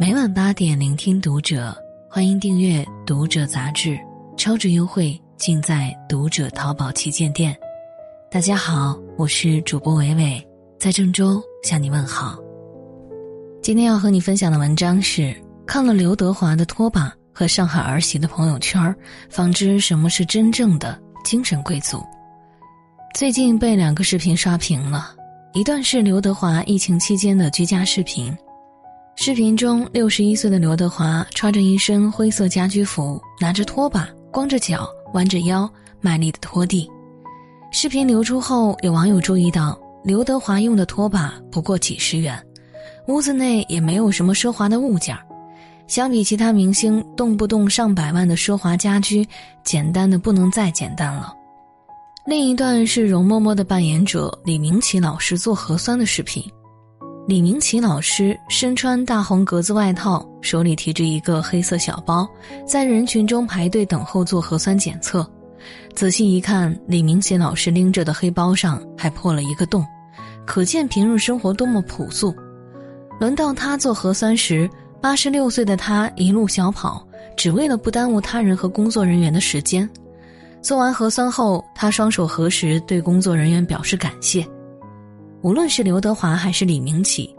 [0.00, 1.76] 每晚八点聆听读者，
[2.08, 3.98] 欢迎订阅《读者》杂志，
[4.38, 7.54] 超值优惠尽在《读者》淘宝旗舰店。
[8.30, 10.42] 大家好，我是主播伟伟，
[10.80, 12.38] 在郑州向你问好。
[13.62, 15.36] 今天要和你分享的文章是：
[15.66, 18.94] 看了刘德华的拖把和上海儿媳的朋友圈，
[19.28, 22.02] 方知什么是真正的精神贵族。
[23.14, 25.14] 最近被两个视频刷屏了，
[25.52, 28.34] 一段是刘德华疫情期间的居家视频。
[29.14, 35.70] 视频中，六十一岁的刘德华穿着一身灰色家居服，拿着拖把，光着脚，弯着腰，
[36.00, 36.90] 卖力的拖地。
[37.70, 42.42] 视频流出后，有网友注意到，刘德华用的拖把不过几十元，
[43.06, 45.22] 屋子内也没有什么奢华的物件儿
[45.86, 49.26] 相比其他明星动不动上百万的奢华家居，
[49.62, 51.32] 简单的不能再简单了。
[52.26, 56.42] 另一段是容嬷嬷的扮演者李明启老师做核酸的视频。
[57.24, 62.28] 李明启老师身穿大红格子外套，手里提着一个黑色小包，
[62.66, 65.24] 在人群中排队等候做核酸检测。
[65.94, 69.86] 仔细一看，李明启老师拎着的黑包上还破了一个洞，
[70.44, 72.34] 可见平日生活多么朴素。
[73.20, 74.68] 轮到他做核酸时，
[75.00, 77.06] 八十六岁的他一路小跑，
[77.36, 79.88] 只为了不耽误他人和工作人员的时间。
[80.60, 84.44] 做完核酸后，他双手合十，对工作人员表示感谢。
[85.42, 87.34] 无论是刘德华还是李明启，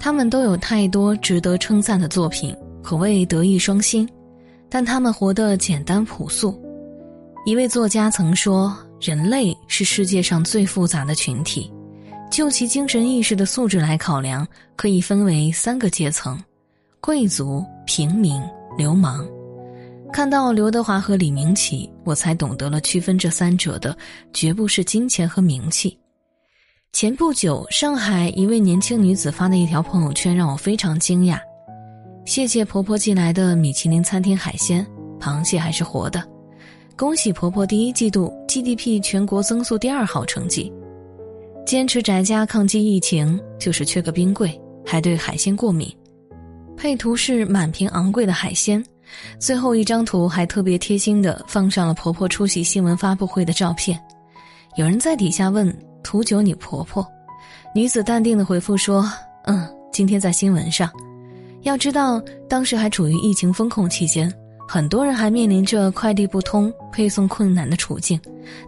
[0.00, 4.08] 他们都有太多值得称赞的作品，可谓德艺双馨。
[4.68, 6.60] 但他们活得简单朴素。
[7.44, 11.70] 一位作家曾说：“人类是世界上最复杂的群体，
[12.32, 16.42] 就其精神意识的素质来考量，可以分为三个阶层：
[17.00, 18.42] 贵族、平民、
[18.76, 19.24] 流氓。”
[20.12, 23.96] 看到刘德华和李明启，我才懂得了区分这三者的，
[24.32, 25.96] 绝不是金钱和名气。
[26.98, 31.38] 前不久，上海一位年轻女子发的一条朋友圈让我非常惊讶：
[32.24, 34.82] 谢谢婆婆寄来的米其林餐厅海鲜，
[35.20, 36.26] 螃蟹还是活的。
[36.96, 40.72] 恭喜婆婆第一季度 GDP 全国增速第二好成绩。
[41.66, 45.94] 坚持宅家抗击疫情，就是缺个冰柜，还对海鲜过敏。
[46.78, 48.82] 配图是满屏昂贵的海鲜，
[49.38, 54.02] 最后一张图还特别贴心的放上了婆婆出席新闻发布会的照片。
[54.76, 55.70] 有人在底下问。
[56.06, 57.04] 图九，你婆婆，
[57.74, 59.10] 女子淡定的回复说
[59.42, 60.88] ：“嗯，今天在新闻上。
[61.62, 64.32] 要知道，当时还处于疫情封控期间，
[64.68, 68.20] 很多人还面临着快递不通、配送困难的处境，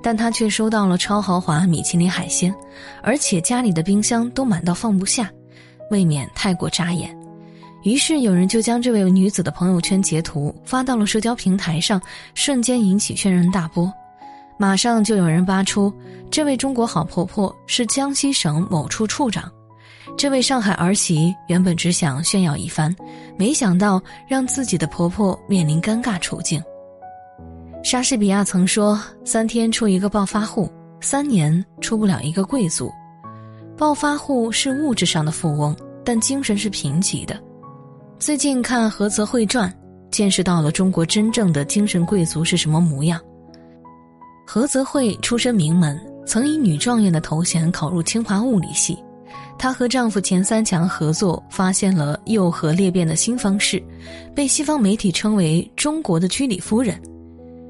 [0.03, 2.53] 但她却收到了超豪华米其林海鲜，
[3.05, 5.31] 而且家里的冰箱都满到放不下，
[5.93, 7.17] 未免太过扎眼。
[7.85, 12.03] 于是有人就将这位女子的朋友圈截图发到了社交平台上，
[12.35, 13.89] 瞬间引起轩然大波。”
[14.59, 15.93] 马上就有人扒出，
[16.31, 19.51] 这位中国好婆婆是江西省某处处长，
[20.17, 22.95] 这位上海儿媳原本只想炫耀一番，
[23.37, 26.61] 没想到让自己的婆婆面临尴尬处境。
[27.85, 30.69] 莎士比亚曾说：“三天出一个暴发户，
[31.01, 32.93] 三年出不了一个贵族。”
[33.79, 35.75] 暴发户是物质上的富翁，
[36.05, 37.41] 但精神是贫瘠的。
[38.19, 39.73] 最近看菏泽会传，
[40.11, 43.21] 见识到了中国真正的精神贵族是什么模样。
[44.51, 48.97] 何泽慧出身名门，曾以女状元的头衔考入清华物理系。
[49.59, 53.79] 她和丈夫钱三强合作，发现了釉核裂变的新方式，
[54.35, 56.99] 被西方媒体称为“中国的居里夫人”。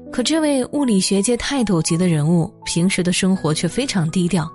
[0.09, 4.49] 可这位物理学界泰斗级的人物，平时的生活却非常低调。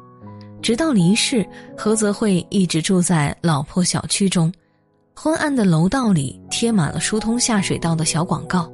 [0.62, 1.46] 直到离世，
[1.76, 4.50] 何泽慧一直住在老破小区中，
[5.14, 8.72] 昏暗的楼道里贴满了疏通下水道的小广告。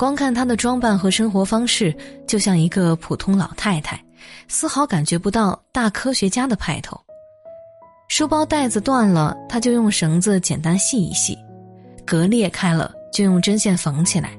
[0.00, 1.94] 光看她的装扮和生活方式，
[2.26, 4.02] 就像一个普通老太太，
[4.48, 6.98] 丝毫感觉不到大科学家的派头。
[8.08, 11.34] 书包带子断了，她就用绳子简单系一系；
[12.06, 14.30] 格裂开了，就用针线缝起来。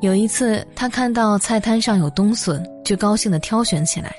[0.00, 4.16] 有一次，她看到菜摊上有冬笋，就高兴地挑选起来。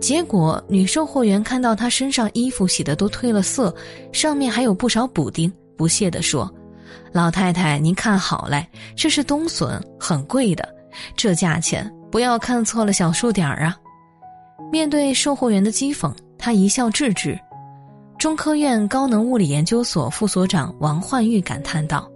[0.00, 3.74] 结果，女售货员看到她身上衣服洗的都褪了色，
[4.12, 6.48] 上面还有不少补丁，不屑地说。
[7.12, 10.68] 老太太，您看好嘞，这是冬笋，很贵的，
[11.16, 13.76] 这价钱不要看错了小数点儿啊！
[14.72, 17.38] 面对售货员的讥讽，他一笑置之。
[18.18, 22.10] 中科院高能物理研究所副所长王焕玉感叹道：“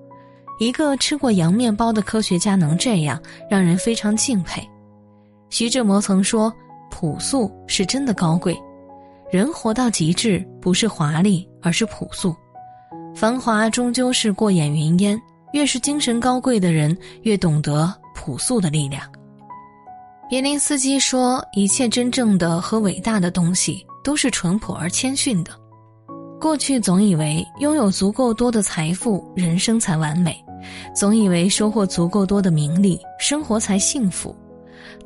[0.58, 3.20] 一个吃过洋面包的科学家能这样，
[3.50, 4.67] 让人非常敬佩。”
[5.50, 6.52] 徐志摩曾说
[6.90, 8.58] ：“朴素是真的高贵，
[9.31, 12.34] 人活到极致，不是华丽，而是朴素。”
[13.14, 15.20] 繁华终究是过眼云烟，
[15.52, 19.02] 越是精神高贵的人，越懂得朴素的力量。
[20.28, 25.50] 别林斯基说：“一切真正的和伟大的东西，都是淳朴而谦逊的。”
[26.40, 30.32] 过去总以为拥有足够多的财富，人生才完美；
[30.94, 34.34] 总以为收获足够多的名利，生活才幸福。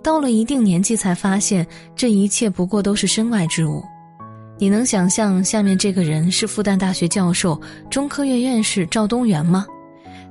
[0.03, 1.67] 到了一定年纪，才发现
[1.97, 3.83] 这一切不过都是身外之物。
[4.59, 7.61] 你能想象下面这个人是复旦大学教授、
[7.91, 9.67] 中科院院士赵东元吗？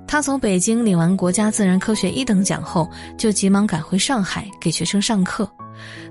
[0.08, 5.50] 他从北京领完国家自然科学一等奖后，就急忙赶回上海给学生上课。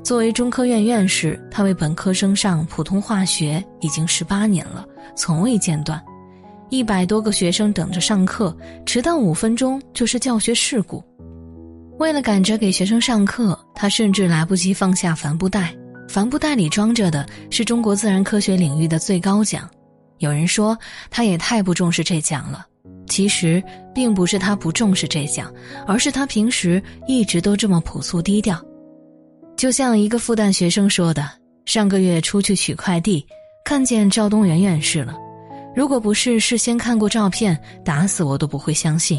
[0.02, 6.02] 作为中科院院士，他为本科生上普通化学已经十八年了，从未间断。
[6.68, 8.56] 一百多个学生等着上课，
[8.86, 11.02] 迟到五分钟就是教学事故。
[11.98, 15.74] 为了赶着给学生上课，他甚至来不及放下帆布袋，
[16.12, 19.66] 帆布袋里装着的是中国自然科学领域的最高奖。
[20.18, 20.76] 有人说，
[21.10, 22.66] 他也太不重视这奖了。
[23.06, 23.62] 其实，
[23.94, 25.50] 并不是他不重视这奖，
[25.86, 28.62] 而是他平时一直都这么朴素低调。
[29.56, 31.26] 就像一个复旦学生说的
[31.64, 33.26] ：“上个月出去取快递，
[33.64, 35.16] 看见赵东元院士了。
[35.74, 39.18] 如果不是事先看过照片，打死我都不会相信，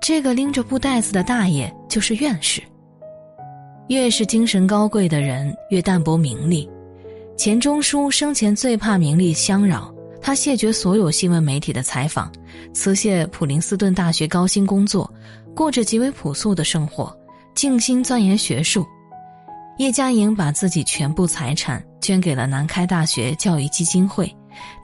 [0.00, 2.62] 这个拎着布袋子的大爷就是院士。
[3.88, 6.68] 越是精神高贵的人，越淡泊名利。
[7.36, 12.30] 钱钟书生前最怕名利相扰，他谢绝所有新闻媒体的采访，
[12.72, 15.12] 辞谢普林斯顿大学高薪工作，
[15.54, 17.14] 过着极为朴素的生活，
[17.54, 18.86] 静心钻研学术。”
[19.78, 24.32] 叶嘉莹把自己全部财产捐给了南开大学教育基金会，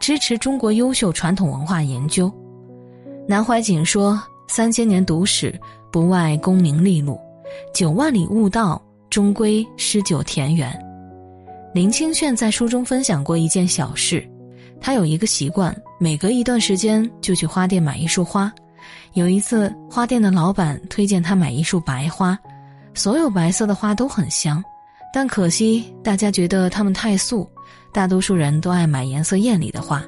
[0.00, 2.32] 支持中国优秀传统文化研究。
[3.28, 5.54] 南怀瑾说：“三千年读史，
[5.92, 7.14] 不外功名利禄；
[7.74, 8.82] 九万里悟道，
[9.18, 10.72] 终归诗酒田园。”
[11.74, 14.24] 林清炫在书中分享过一件小事：
[14.80, 18.52] 他有一个习惯，每隔一段时间就去花店买一束花。
[19.14, 22.38] 有一次，花店的老板推荐他买一束白花，
[22.94, 24.62] 所有白色的花都很香。
[25.12, 27.50] 但可惜，大家觉得它们太素，
[27.92, 30.00] 大多数人都爱买颜色艳丽的花，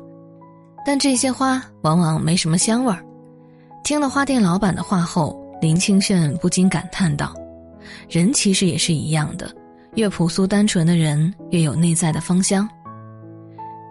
[0.87, 3.05] 但这些花往往没什么香味儿。
[3.83, 7.35] 听了花店老板的话后，林清炫不禁感叹道
[8.11, 9.49] ：“人其实也是一样的，
[9.95, 12.69] 越朴素单纯的人，越有内在的芳香。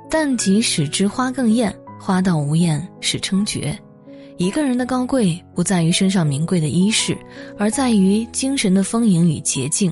[0.10, 3.78] 但即使之花更艳，花到无艳是称绝。
[4.38, 7.18] 一个人的高贵，不在于身上名贵的衣饰，
[7.58, 9.90] 而在于精神的丰盈与洁净。”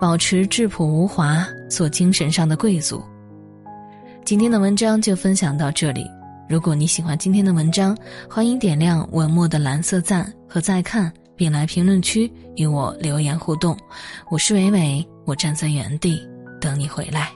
[0.00, 3.00] 保持质朴无华，做精神上的贵族。
[4.24, 6.04] 今天的文章就分享到这里。
[6.48, 7.96] 如果你喜欢今天的文章，
[8.28, 13.76] 欢迎点亮文末的蓝色赞和再看，并来评论区与我留言互动。
[14.30, 16.20] 我是伟伟，我站在原地
[16.60, 17.32] 等你回来。